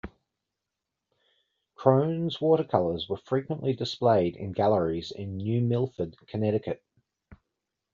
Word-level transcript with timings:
Crohn's 1.77 2.41
watercolors 2.41 3.07
were 3.07 3.17
frequently 3.17 3.73
displayed 3.73 4.35
in 4.35 4.51
galleries 4.51 5.11
in 5.11 5.37
New 5.37 5.61
Milford, 5.61 6.17
Connecticut. 6.25 6.83